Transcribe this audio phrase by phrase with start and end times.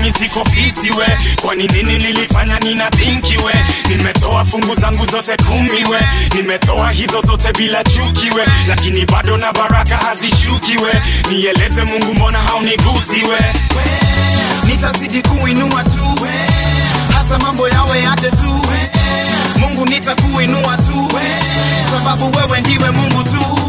[0.00, 1.06] mimi siko fiti we,
[1.42, 3.52] kwani nini nilifanya nina thinki we,
[3.88, 6.00] nimetoa fungu zangu zote kumi we,
[6.34, 10.92] nimetoa hizo zote bila chuki we, lakini bado na baraka hazishuki we,
[11.30, 13.38] nieleze Mungu mbona hauniguzi we,
[13.76, 13.84] we
[14.66, 16.22] nitazidi kuinua tu.
[16.22, 16.30] We,
[17.14, 18.62] hata mambo yawe aje tu.
[18.70, 18.90] We,
[19.60, 21.16] Mungu nitakuinua tu.
[21.16, 21.22] We,
[21.90, 23.59] sababu wewe ndiwe Mungu tu.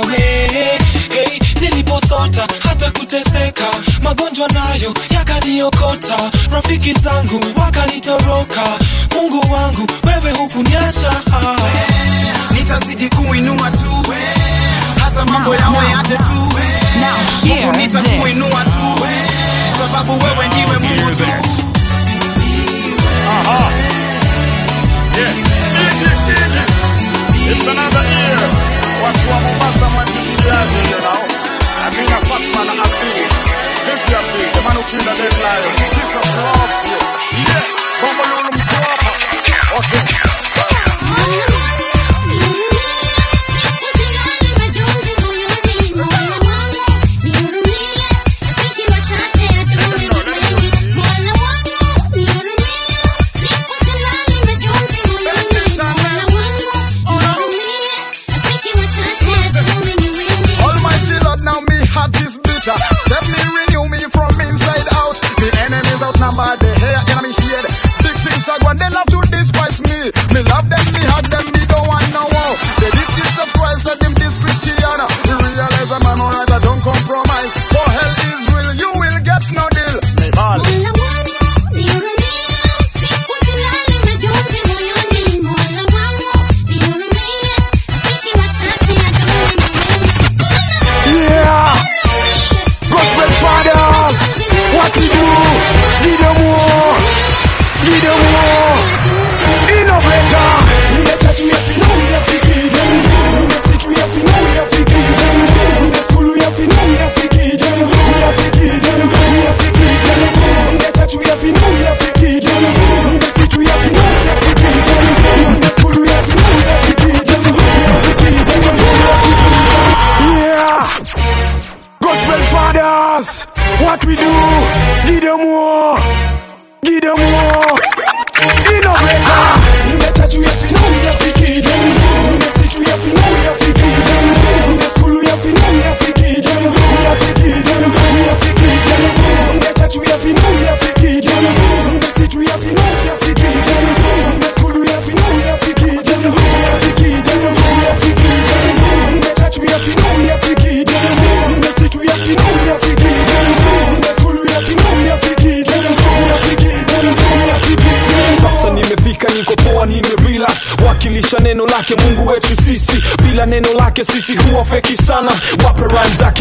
[0.00, 3.64] nawe hey, niliposota hata kuteseka
[4.02, 8.62] magonjwa nayo yakaniokota rafiki zangu wakanitoroka.
[9.16, 11.10] Mungu wangu wewe hukuniacha.
[11.72, 14.10] Hey, kuinua tu.
[14.12, 16.58] Hey, hata mambo yawe yaje tu.
[17.78, 19.04] Nitakuinua tu.
[19.78, 21.24] Sababu wewe ndiwe mungu tu.
[25.18, 25.34] Yeah.
[27.50, 28.67] It's another year.
[29.08, 31.26] watu wa Mombasa mwatisikiaje hiyo nao
[31.86, 33.24] Amina Fatma na Afili
[36.84, 36.98] you
[37.38, 37.62] yeah.
[39.78, 40.27] Okay.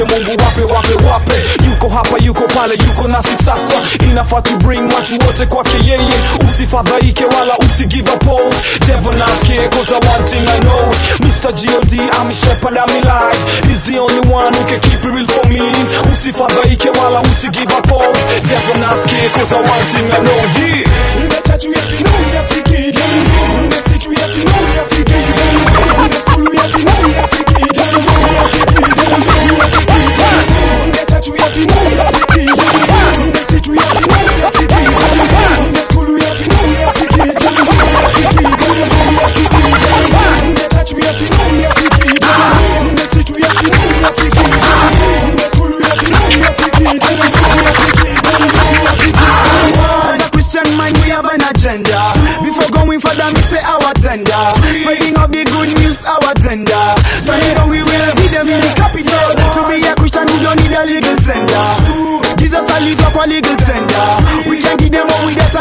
[0.10, 1.36] Mungu wape wape wape,
[1.70, 6.14] yuko hapa, yuko pale, yuko nasi sasa, inafaa tu bring watu wote kwake yeye,
[6.50, 8.56] usifadhaike wala usigive up hope.
[8.88, 11.52] Devil asking cause I one thing I know, Mr.
[11.52, 13.38] God I'm shepherd I'm alive,
[13.68, 15.62] he's the only one who can keep it real for me.
[16.12, 18.14] Usifadhaike wala usigive up hope.
[18.48, 20.42] Devil asking cause I one thing I know.
[20.58, 20.88] Yeah.
[21.20, 23.00] Nina tatu ya kinoni ya fikiri,
[23.62, 25.34] nina situ ya kinoni ya fikiri,
[26.04, 27.57] nina skulu ya kinoni ya fikiri.
[31.58, 32.07] you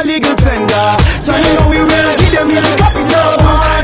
[0.07, 0.87] legal tender.
[1.21, 3.31] So you know we will give them real capital.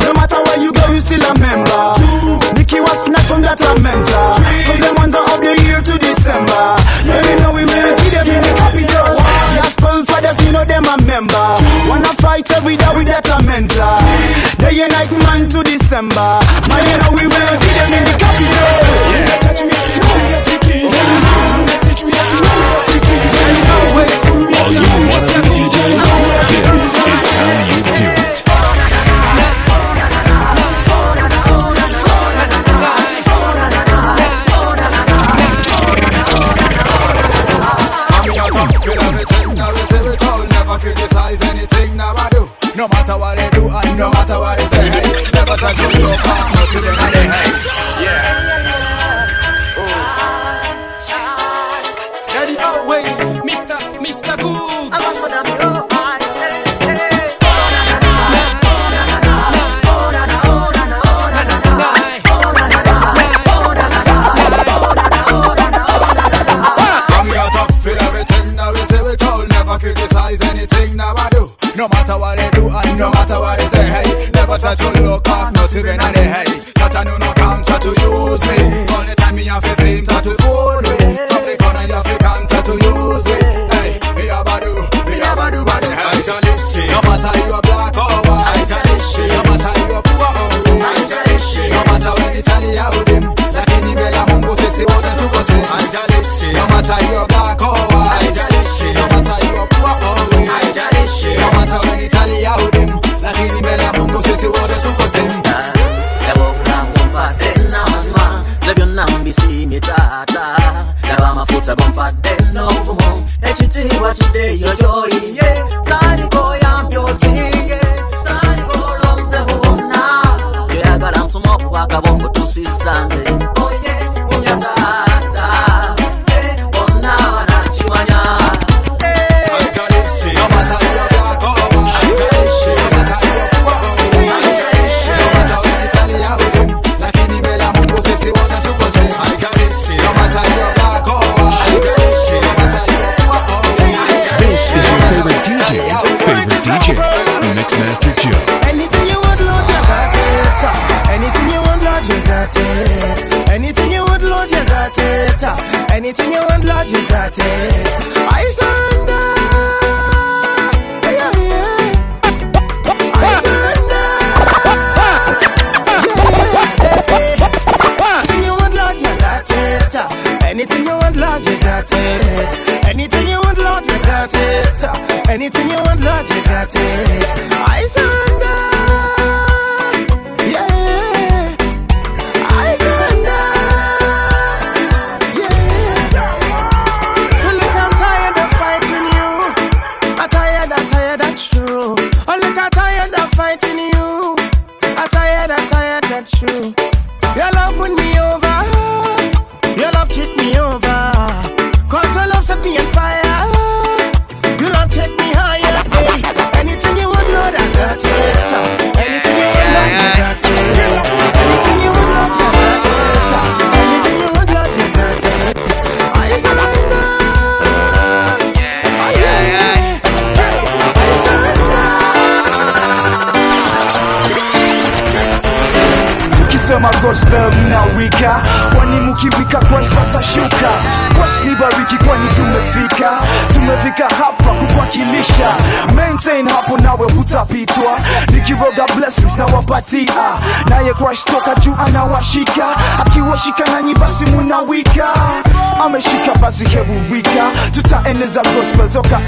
[0.06, 1.82] No matter where you go, you still a member.
[2.54, 4.38] Nikki was not from that a mentor.
[4.64, 6.62] From the ones of the year to December.
[7.02, 9.18] Yeah, you know we will give them real capital.
[9.58, 11.46] Gospel fathers, you know them a member.
[11.90, 13.98] Wanna fight every day with that a mentor.
[14.62, 16.38] Day and night, man to December.
[16.70, 19.71] Man, you know we will give them real capital.
[46.18, 47.11] pop, no to the night.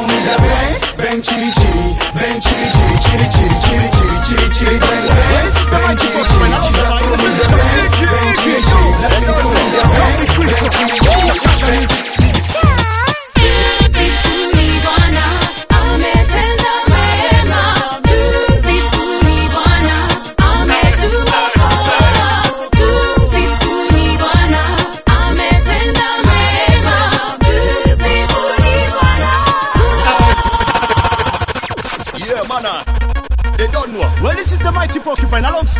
[0.02, 0.10] chitty chitty.
[0.10, 4.18] Blessing come with the bang, bang chitty chitty, bang chitty chitty, chitty chitty, chitty chitty,
[4.26, 6.48] chitty chitty bang bang, bang chitty chitty.
[6.62, 8.90] Jesus come with the bang, bang chitty chitty.
[8.98, 12.42] Blessing come with the bang, bang chitty chitty, bang chitty chitty.
[12.52, 12.91] Yeah,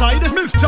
[0.03, 0.62] alongside Mr.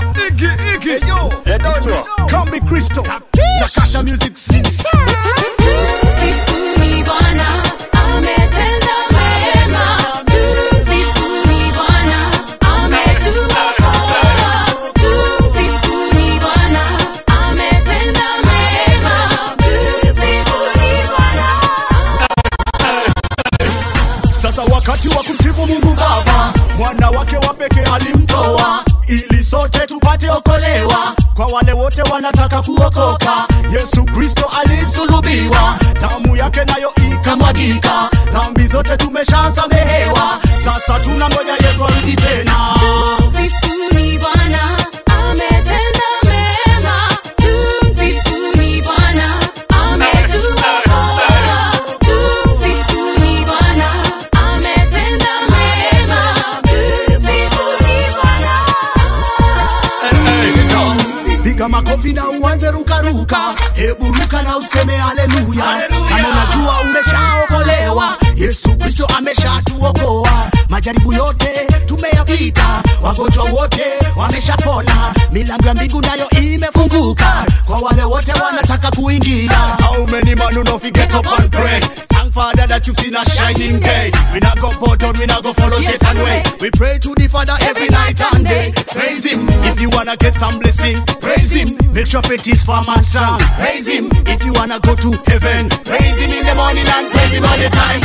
[61.65, 65.65] piga makofi na uanze rukaruka hebu ruka na useme haleluya.
[66.09, 73.85] Kama unajua umeshaokolewa yesu kristo ameshatuokoa majaribu yote tumeyapita wagonjwa wote
[74.17, 79.51] wameshapona milango ya mbingu nayo imefunguka kwa wale wote wanataka kuingia.
[79.81, 83.25] How many man who know get up and pray thank father that you've seen a
[83.25, 84.11] shining day.
[84.33, 86.43] We not go button we not go follow satan way.
[86.61, 88.73] We pray to the father every night and day.
[88.91, 90.99] Praise him if you wanna get some blessing.
[91.21, 93.39] Praise him make sure faith is firm and strong.
[93.63, 95.69] Praise him if you wanna go to heaven.
[95.87, 98.03] Praise him in the morning and praise him all the time.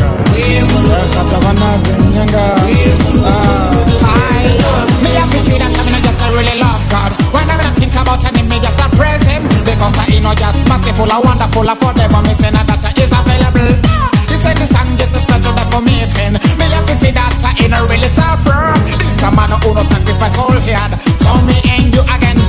[5.31, 7.11] Me see that not just a really love God.
[7.31, 11.47] Whenever I think about him, me just praise him because I just a
[12.11, 12.19] a.
[12.23, 12.33] Me
[13.11, 13.71] available.
[14.27, 14.57] He said
[15.71, 16.33] for me sin.
[16.59, 18.75] Me to see that I ain't a really suffer.
[18.99, 20.99] This a man who no sacrifice all he had.
[21.19, 22.40] So me and you again.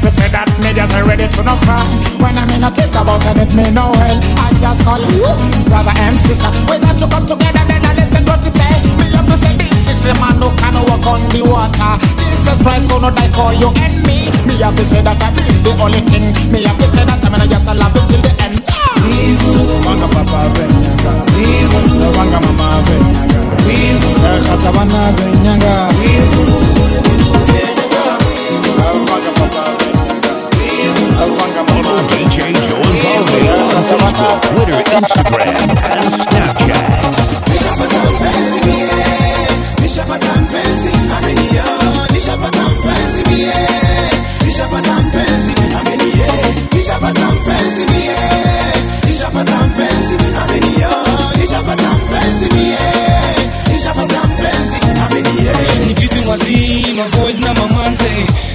[0.00, 1.84] Have to say that me just ready to no cry.
[2.24, 4.16] When I mean I think about it, it me no hell.
[4.40, 5.28] I just call you
[5.68, 6.48] brother and sister.
[6.72, 8.80] We got to come together, then I listen what we say.
[8.96, 11.92] Me have to say this is a man who can walk on the water.
[12.16, 14.32] Jesus Christ will not die for you and me.
[14.48, 16.32] Me have to say that that is the only thing.
[16.48, 18.56] Me have to say that I'm gonna just love it till the end.
[18.72, 18.96] Ah!
[19.84, 20.08] Follow
[33.30, 37.00] Facebook, Twitter, Instagram, and Snapchat.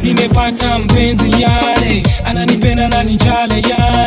[0.04, 2.88] nimepata mpenzi yale ananipenda
[3.70, 4.05] yale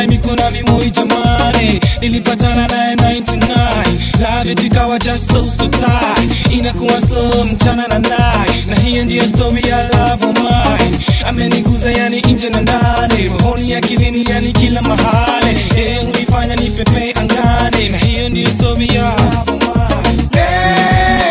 [0.00, 1.80] kila time iko na mimoi jamani.
[2.00, 6.50] Nilipatana naye 99 love it ikawa just so so tight.
[6.50, 8.66] Inakuwa so mchana na night.
[8.66, 10.98] Na hiyo ndiyo story ya love of mine.
[11.26, 13.28] Ameniguza yani nje na ndani.
[13.28, 15.56] Rohoni akilini yani kila mahali.
[15.76, 17.88] Yeye hunifanya nipepe angani.
[17.88, 20.28] Na hiyo ndiyo story ya love of mine.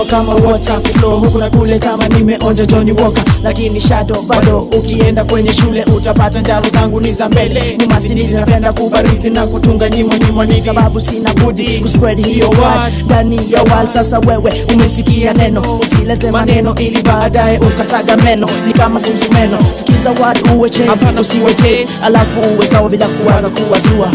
[0.10, 4.60] kama water flow huku na kule kama nimeonja Johnny Walker, lakini shadow bado.
[4.60, 9.90] Ukienda kwenye shule utapata njaro zangu ni za mbele, ni masini napenda kubarizi na kutunga
[9.90, 13.90] nyimo nyimo, ni sababu sina budi kuspread hiyo word ndani ya world.
[13.90, 19.58] Sasa wewe umesikia neno, usilete maneno ili baadaye ukasaga meno, ni kama susi meno.
[19.74, 20.84] Sikiza word uwe che,
[21.22, 24.12] usiwe chase alafu uwe sawa bila kuwaza kuwazua.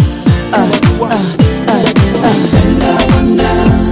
[0.52, 0.56] Ah,
[1.10, 1.14] ah,
[1.68, 1.72] ah,
[2.24, 3.91] ah.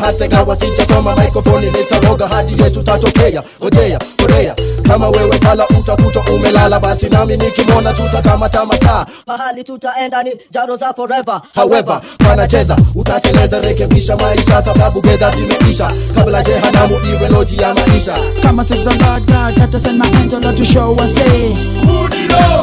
[0.00, 4.54] hata gawa sijasoma mikrofoni nitaroga hadi yetu tatokea ojea korea
[4.88, 6.80] kama wewe sala utakuta umelala.
[6.80, 11.40] Basi nami nikimwona tutakamata mataa mahali tutaenda ni jaro za forever.
[11.54, 14.62] However panacheza utateleza rekebisha maisha.
[14.62, 15.90] Sababu gedha zimeisha.
[16.14, 18.14] Kabla jehanamu iwe loji ya maisha.
[18.42, 21.54] Kama siku za God, God hata send my angel to show us say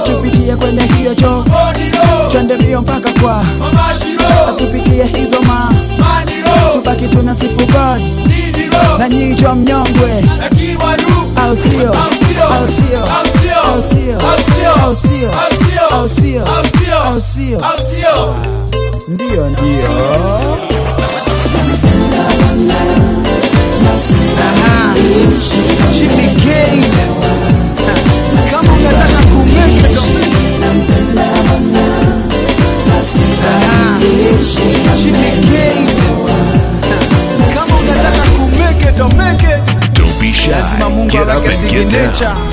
[0.06, 1.46] tupitie kwenye hiyo jo.
[2.32, 3.46] Twende mbio mpaka kwa
[4.58, 5.72] tupitie hizo ma.
[6.74, 8.02] Tubaki tuna sifu God.
[9.00, 9.75] Na nyijo mnyongwe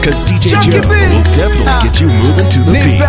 [0.02, 3.01] Because DJ Joe will definitely get you moving to the beat.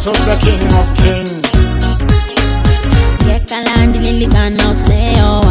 [0.07, 1.47] took the king of kings.
[3.29, 5.46] Yekala and Liligan now say, oh.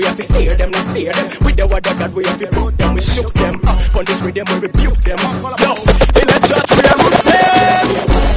[0.00, 1.26] We have to hear them, not fear them.
[1.44, 3.60] With the word of God, we have to put them, we shook them.
[3.66, 5.18] Up on this rhythm, we rebuke them.
[5.60, 5.72] Yo,
[6.16, 7.40] in the church, we are root them.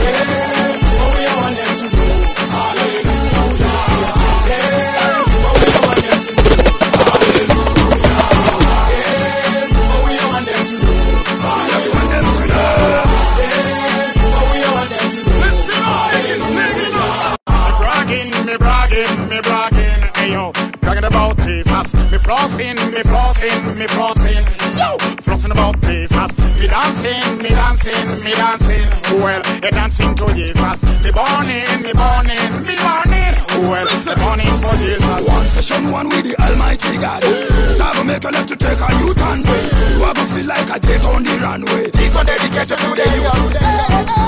[0.04, 0.63] bragging,
[22.34, 24.44] flossing, me flossing, me flossing,
[24.78, 26.32] yo, flossing about Jesus.
[26.60, 28.88] Me dancing, me dancing, me dancing,
[29.22, 30.78] well, a dancing to Jesus.
[31.04, 33.34] Me burning, me burning, me burning,
[33.70, 35.28] well, me burning for Jesus.
[35.30, 37.22] One session, one with the Almighty God.
[37.78, 39.40] Time make a left to take a U-turn.
[39.94, 41.92] You have to feel like a jet on the runway.
[41.92, 43.54] This one dedicated to the youth.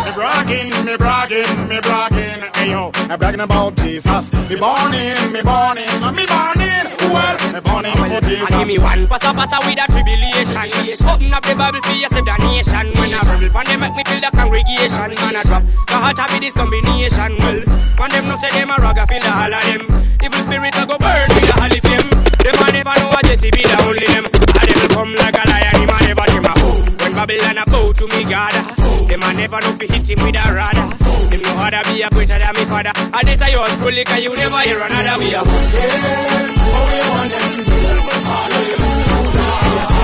[0.05, 4.31] Me bragging, me bragging, me bragging, ayo, I'm bragging about Jesus.
[4.49, 8.51] Me burning, me burning, me burning, well, me burning Jesus.
[8.51, 10.67] And give me one pass pass with a tribulation.
[11.07, 12.85] Open up the Bible for you, save the nation.
[12.95, 15.11] When I rebel, when they make me feel the congregation.
[15.15, 17.31] Man, I drop the heart of this combination.
[17.39, 17.59] Well,
[17.97, 19.83] when them no say them a ragga, feel the all of them.
[20.23, 22.09] Evil spirit a go burn with the holy flame.
[22.43, 24.25] Them a never know a Jesse be the only them.
[24.25, 26.24] And them come like a lion, him a never a.
[27.05, 28.51] When Babylon a bow to me God,
[29.07, 30.73] them a never know fi hit him with a rod.
[31.29, 32.91] Them know how to be a greater than me father.
[32.95, 35.43] And this a yours truly, cause you never hear another oh, we a
[39.77, 39.94] Every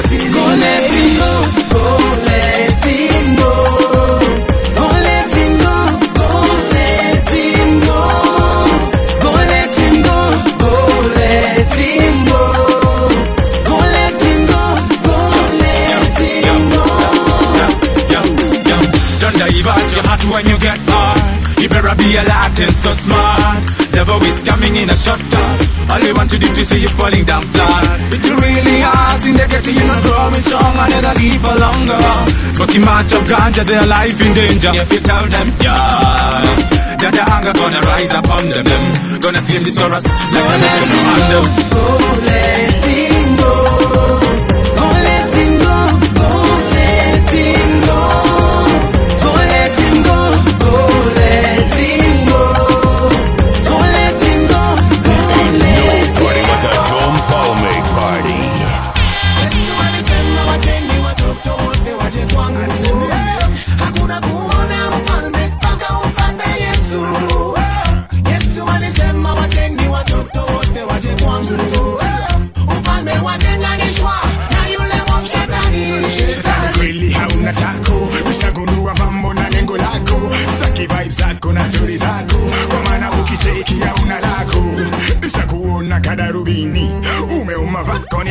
[0.00, 1.30] Go let him go.
[1.74, 1.84] Go
[2.24, 3.52] let him go.
[4.78, 5.74] Go let him go.
[6.16, 6.28] Go
[6.72, 8.00] let him go.
[9.20, 10.18] Go let him go.
[13.68, 14.62] Go let him go.
[15.04, 15.18] Go
[15.60, 16.84] let him go.
[19.20, 20.78] Don't your heart when you get.
[21.60, 23.64] You better be a Latin so smart.
[23.92, 25.69] Devil is coming in a shotgun.
[25.90, 27.98] All you want to do to see you falling down flat.
[28.14, 30.74] It really hard in the ghetto, you're not growing strong.
[30.78, 31.98] I never leave for longer.
[32.54, 34.70] Smoking much of ganja, their life in danger.
[34.74, 36.80] If you tell them, yeah.
[37.00, 38.84] That the anger gonna rise upon them, them.
[39.20, 41.44] Gonna sing this chorus like a national anthem.
[41.74, 41.84] Go
[42.22, 43.09] let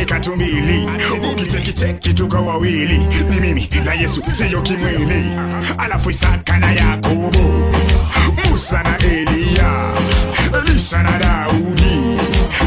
[0.00, 0.88] ni katumbili,
[2.14, 2.98] tuko wawili,
[3.30, 5.24] ni mimi na Yesu siyo kimwili,
[5.78, 7.72] alafu Isaka na Yakobo,
[8.50, 9.92] Musa na Eliya,
[10.58, 12.18] Elisha na Daudi,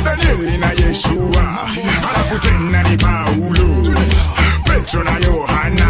[0.04, 1.70] Danieli na Yeshua,
[2.14, 3.84] alafu tena ni Paulo.
[4.66, 5.83] Petro na Yohana,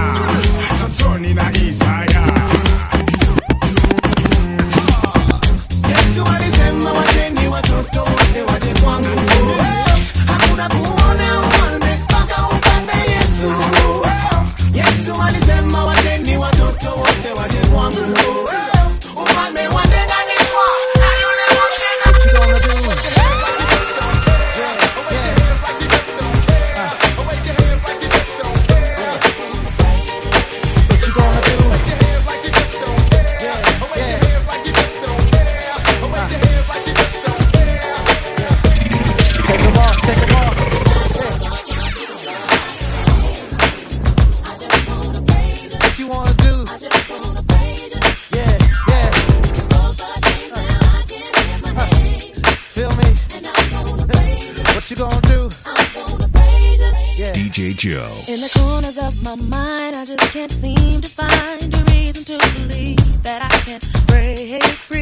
[63.23, 64.92] that I can't break.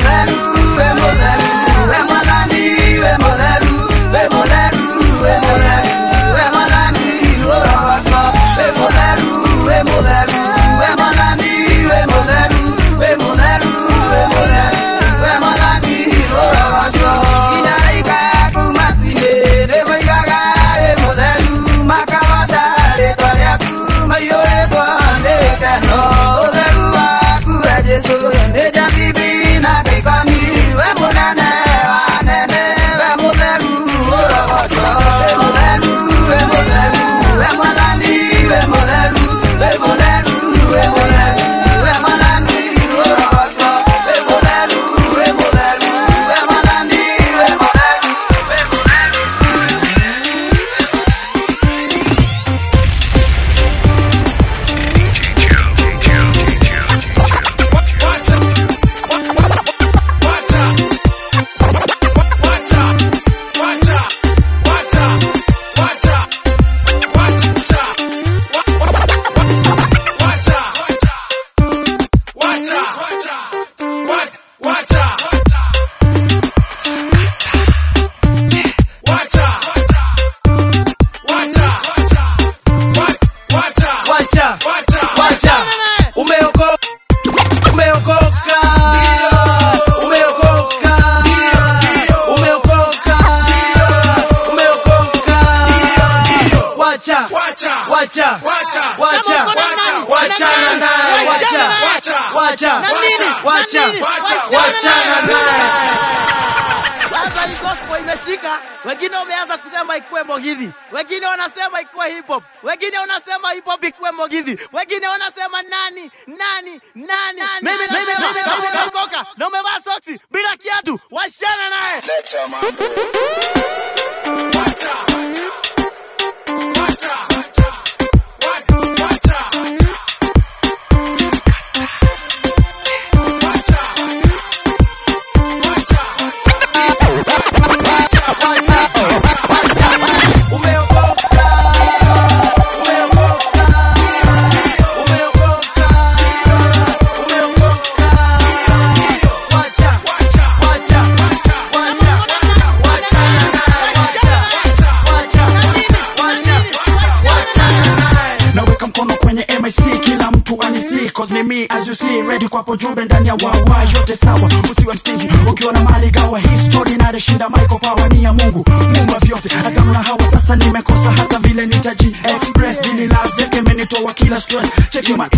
[175.04, 175.30] check my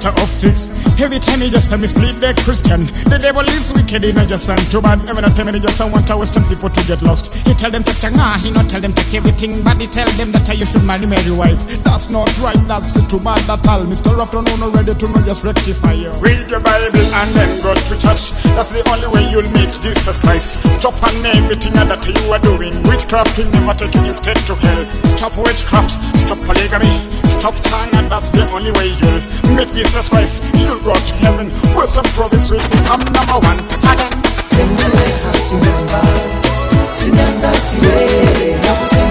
[0.00, 0.70] master of tricks.
[1.00, 2.84] Every time he just mislead the Christian.
[3.08, 5.00] The devil is wicked, he not just sound too bad.
[5.08, 7.32] Every time he just want to western people to get lost.
[7.46, 10.32] He tell them to changa, he not tell them take everything, but he tell them
[10.32, 11.64] that you should marry many wives.
[11.82, 13.84] That's not right, that's too bad at all.
[13.84, 14.16] Mr.
[14.16, 16.12] Afternoon already to not just rectify you.
[16.20, 18.32] Read your Bible and then go to church.
[18.56, 20.64] That's the only way you'll meet Jesus Christ.
[20.80, 22.76] Stop on everything that you are doing.
[22.84, 24.84] Witchcraft will never take you straight to hell.
[25.16, 26.92] Stop witchcraft, stop polygamy,
[27.28, 28.08] stop China.
[28.08, 29.20] That's the only way you'll
[29.56, 30.40] meet Jesus Christ.
[30.54, 31.48] You'll go to heaven.
[31.74, 33.58] Western province will become number one
[33.90, 34.12] again.
[34.50, 36.00] senjeleha sinyanga
[36.98, 39.09] zinyanga siwere nakusenjeleha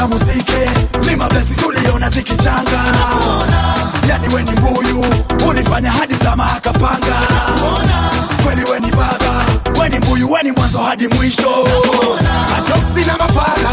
[0.00, 0.60] ya muziki.
[1.10, 2.80] Ni mablesi tuliona zikichanga.
[4.08, 5.04] Yani weni mbuyu
[5.48, 7.16] unifanya hadi mlama akapanga.
[8.44, 9.44] Kweli weni baba
[9.80, 11.50] weni mbuyu weni mwanzo hadi mwisho.
[12.50, 13.70] Majoksi na mafara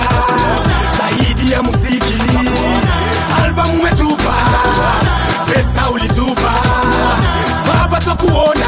[0.97, 2.21] zaidi ya muziki,
[3.45, 4.33] albamu umetupa,
[5.53, 6.53] pesa ulitupa,
[7.67, 8.67] baba twakuona,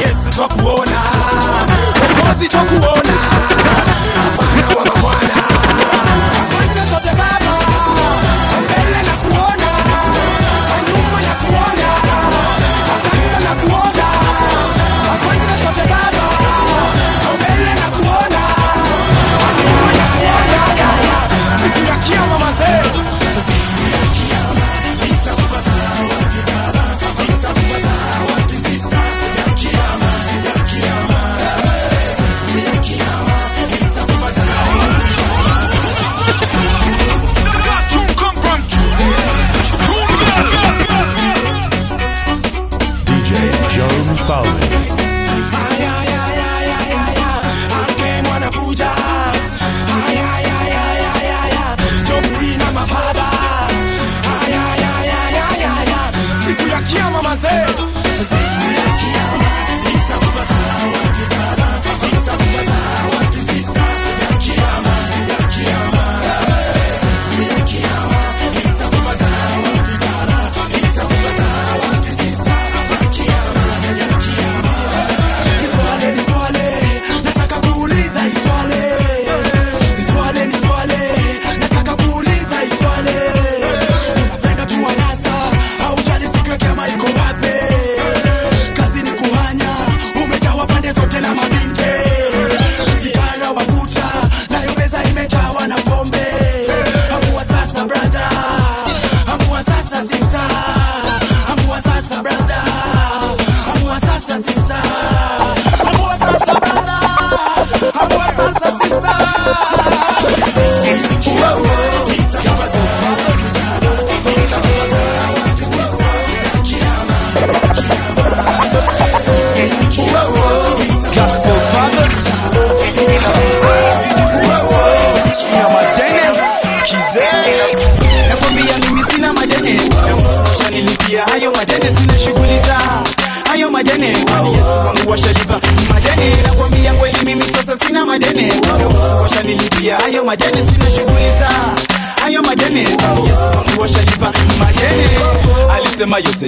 [0.00, 1.00] Yesu twakuona,
[2.16, 3.09] Mwokozi twakuona,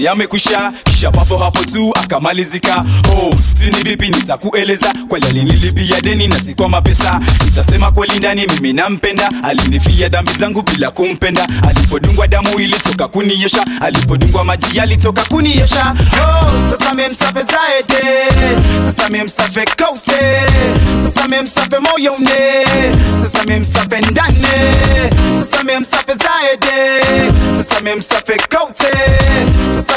[0.04, 0.72] yamekwisha.
[0.84, 2.84] Kisha papo hapo tu akamalizika.
[3.12, 4.94] Oh, sijui vipi nitakueleza.
[5.08, 9.30] Kweli alinilipia deni na si kwa mapesa nitasema kweli ndani mimi nampenda.
[9.42, 11.46] Alinifia dhambi zangu bila kumpenda.
[11.68, 16.92] Alipodungwa damu ilitoka kuniesha alipodungwa maji yalitoka kuniesha oh, sasa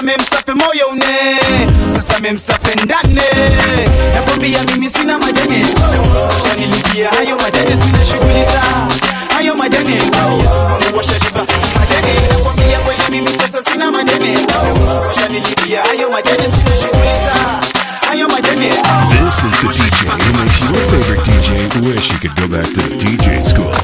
[0.06, 1.40] sasa memsafe moyone
[1.96, 3.22] sasa memsafe ndane
[4.14, 5.66] nakwambia mimi sina madeni
[6.48, 8.62] shanilipia hayo madeni sina shughuli za
[9.36, 11.46] hayo madeni yesu washalipa
[11.80, 14.38] madeni nakwambia kweli mimi sasa sina madeni
[15.08, 17.36] washanilipia hayo madeni sina shughuli za
[18.16, 21.50] This is the DJ who makes your favorite DJ
[21.86, 23.75] wish you could go back to DJ school.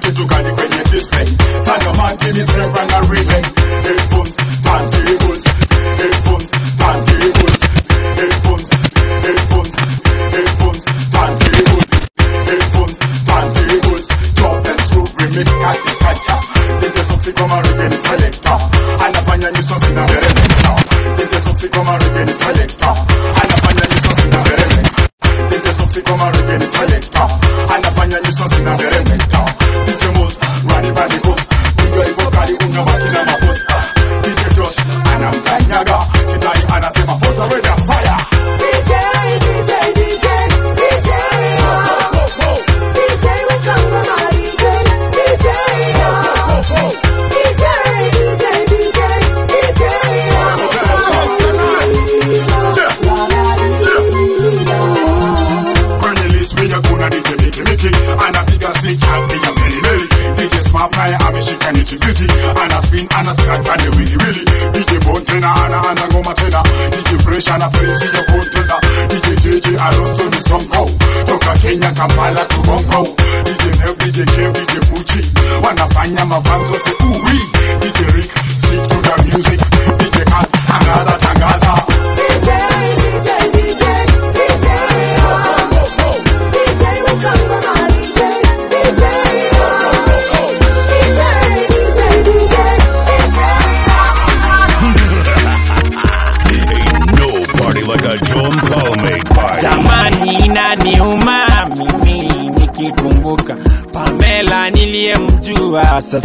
[0.00, 1.26] kitu kali kwenye display
[1.60, 2.44] sana give me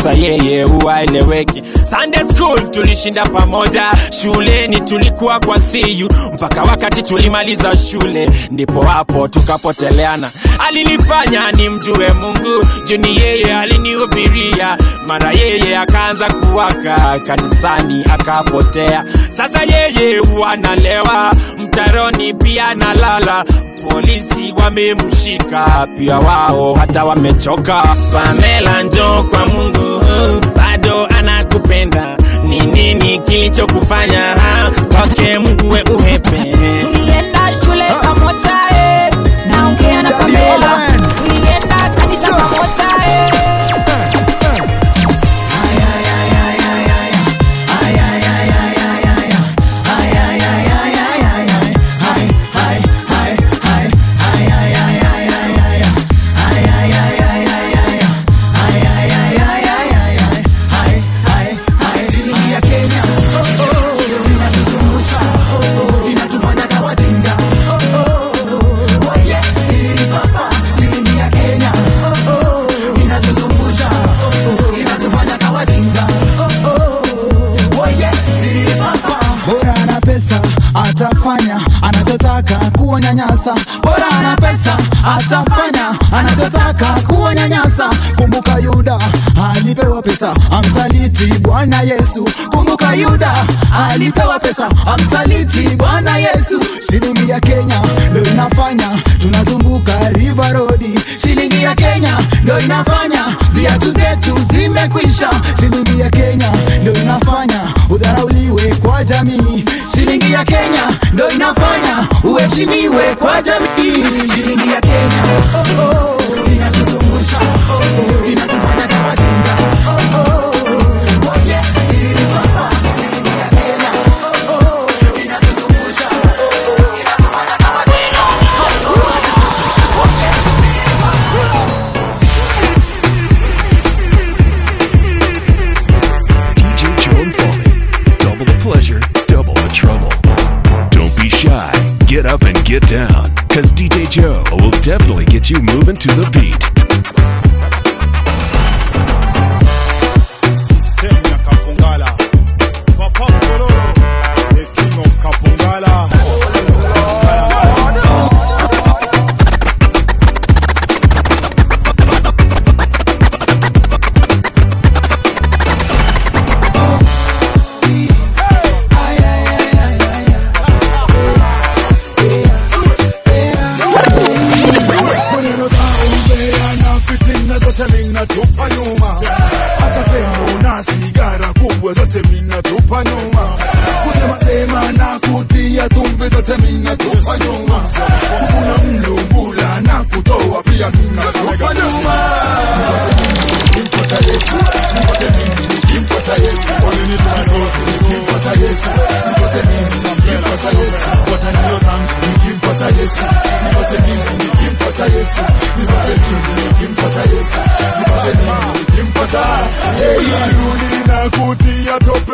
[0.03, 1.63] sasa yeye huwa eleweki.
[1.89, 3.83] Sunday school tulishinda pamoja,
[4.21, 10.31] shuleni tulikuwa kwa siyu mpaka wakati tulimaliza shule, ndipo hapo tukapoteleana.
[10.67, 14.77] Alinifanya nimjue Mungu juni, yeye alinihubiria,
[15.07, 19.05] mara yeye akaanza kuwaka kanisani akapotea.
[19.37, 23.45] Sasa yeye huwa nalewa mtaroni, pia nalala
[23.89, 27.83] polisi wamemshika pia wao hata wamechoka.
[28.13, 30.03] Pamela njo kwa Mungu,
[30.57, 32.17] bado anakupenda.
[32.47, 34.35] Ni nini kilichokufanya
[34.89, 36.50] toke Mungu we uhepe?
[96.91, 97.81] si ya Kenya
[98.11, 98.89] ndo inafanya
[99.19, 100.99] tunazunguka river road.
[101.21, 105.29] Shilingi ya Kenya ndo inafanya viatu zetu zimekwisha.
[105.59, 105.65] Si
[105.99, 109.65] ya Kenya ndo inafanya udharauliwe kwa jamii.
[109.95, 110.83] Shilingi ya Kenya
[111.13, 113.80] ndo inafanya uheshimiwe kwa jamii.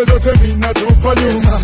[0.08, 1.60] zote minatupa nyuma,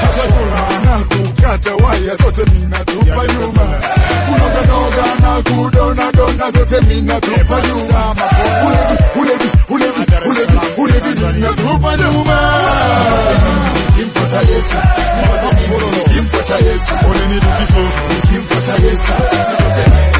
[0.00, 3.80] hata kula na kukata waya zote minatupa nyuma,
[4.26, 8.14] kunoganoga na kudonadona zote minatupa nyuma,
[8.66, 12.38] ulevi ulevi ulevi ulevi ulevi minatupa nyuma.
[13.96, 14.76] Nikimfuata Yesu,
[15.16, 19.12] nipate mimi, nikimfuata Yesu, ole nilukizo, nikimfuata Yesu,
[19.50, 20.13] nipate mimi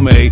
[0.00, 0.29] www.djjoemfalme.com.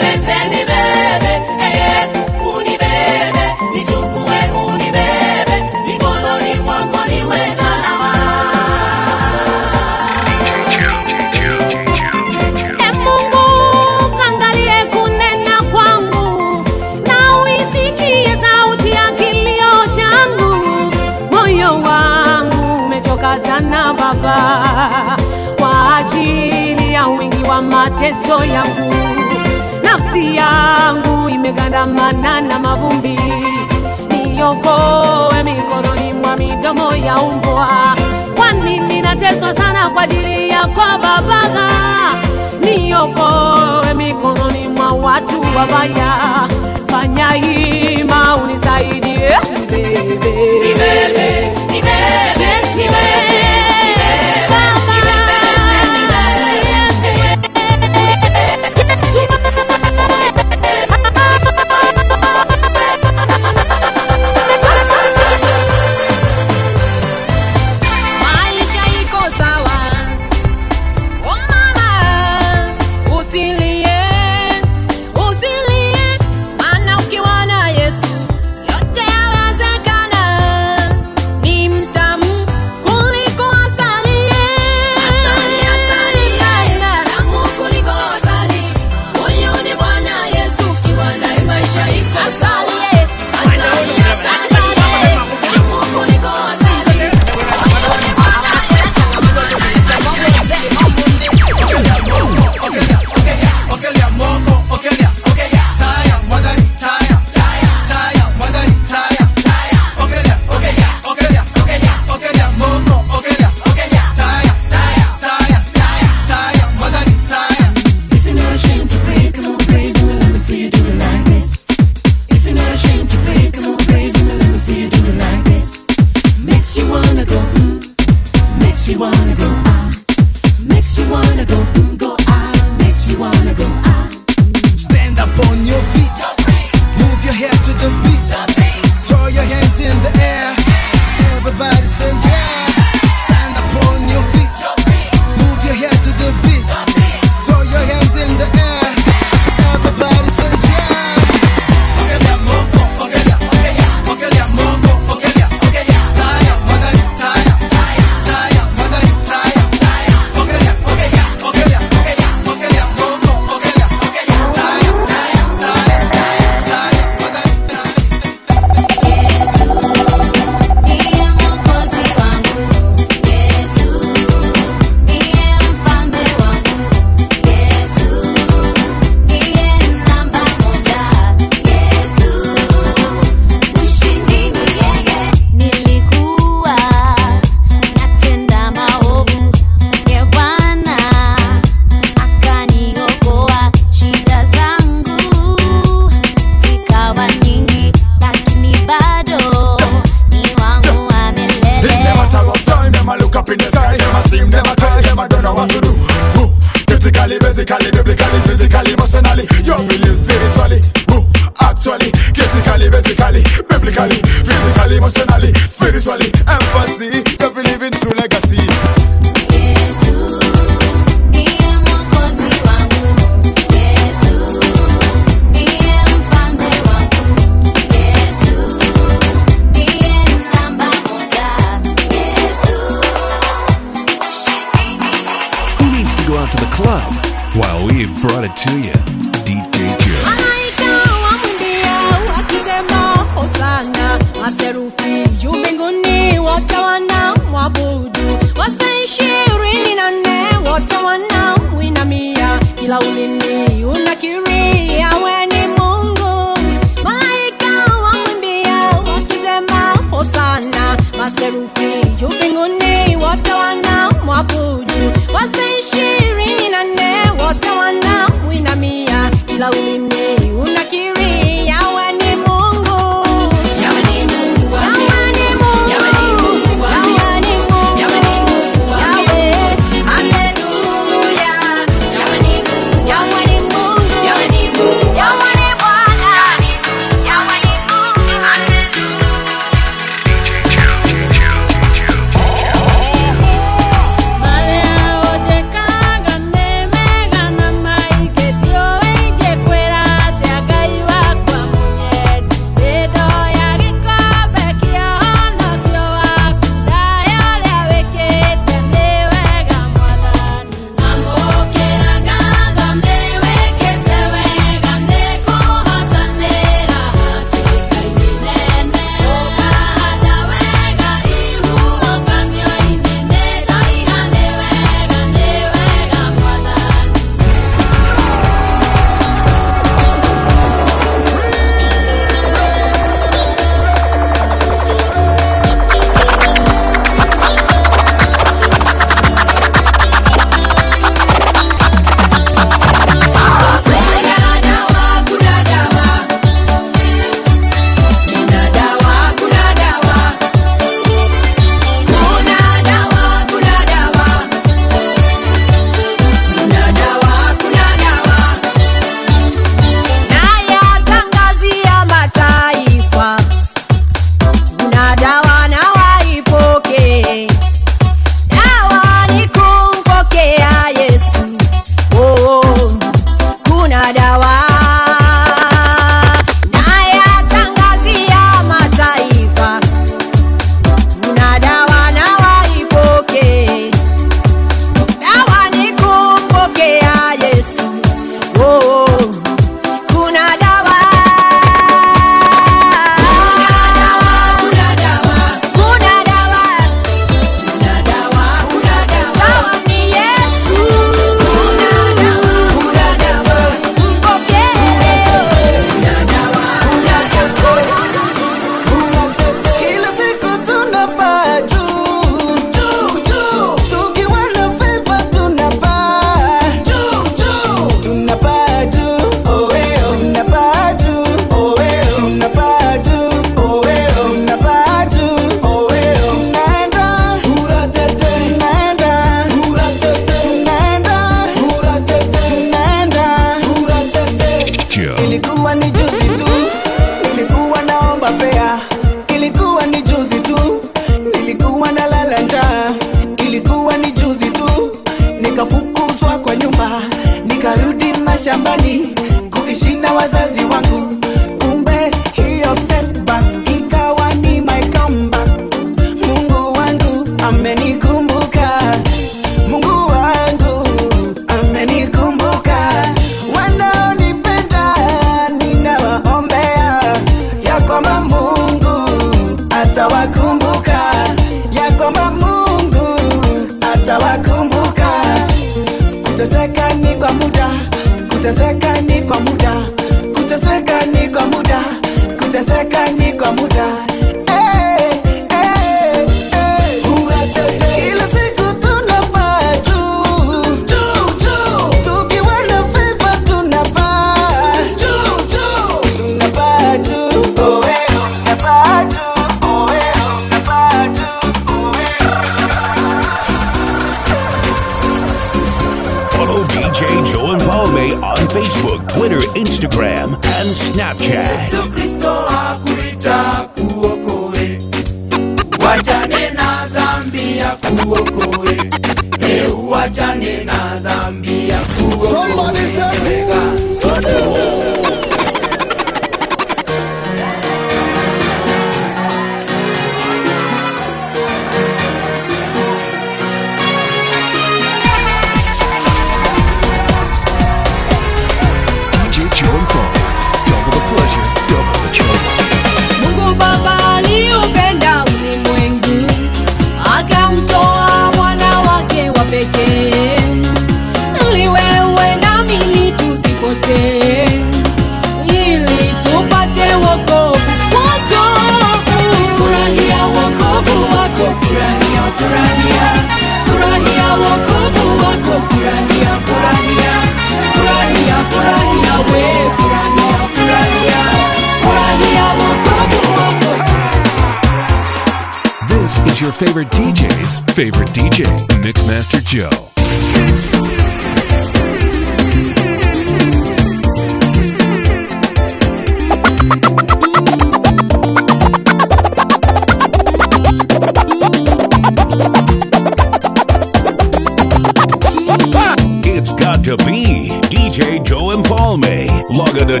[599.94, 600.00] to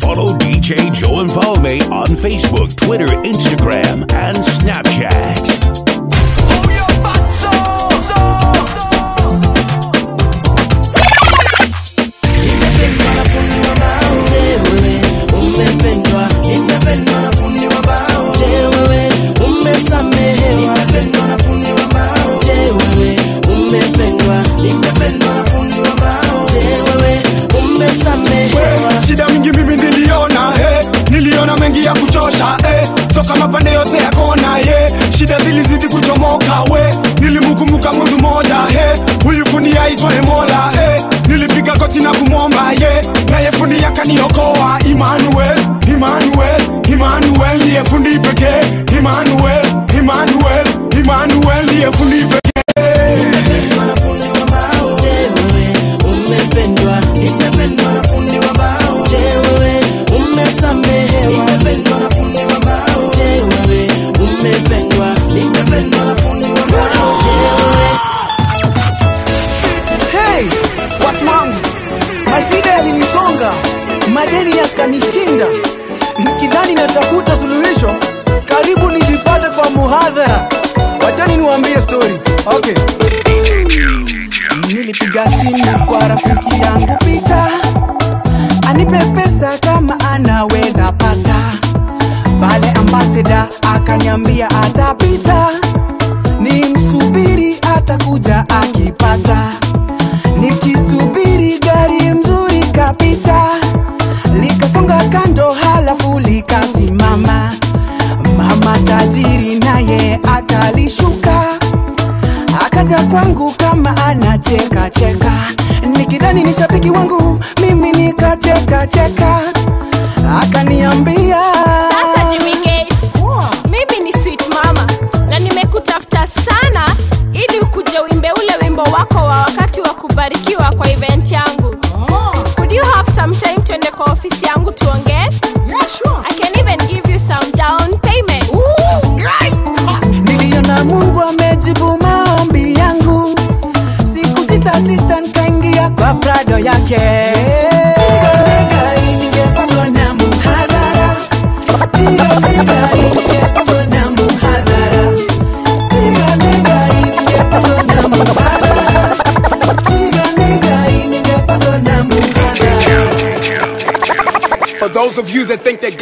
[0.00, 5.69] Follow DJ Joe Mfalme on Facebook, Twitter, Instagram, and Snapchat.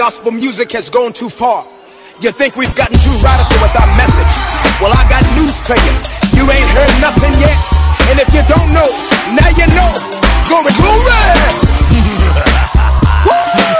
[0.09, 1.69] gospel music has gone too far.
[2.25, 4.33] You think we've gotten too radical with our message?
[4.81, 5.95] Well, I got news for you.
[6.33, 7.53] You ain't heard nothing yet.
[8.09, 8.89] And if you don't know,
[9.37, 9.93] now you know.
[10.49, 11.05] Glory, glory!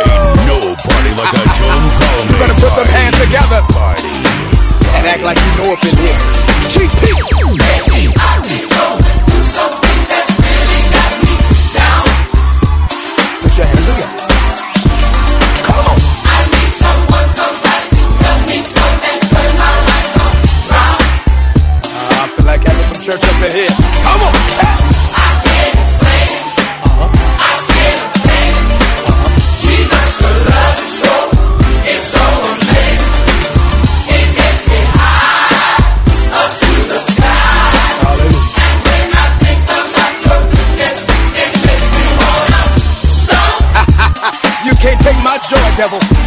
[0.05, 2.29] ain't nobody like a Joan Coleman.
[2.29, 3.65] You better put them hands together
[5.01, 6.13] and act like you know up in here.
[6.69, 8.28] GP!
[45.79, 46.18] devil.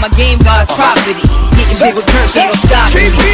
[0.00, 1.20] my game, God's property.
[1.56, 3.29] Getting big with perks ain't no stopping me.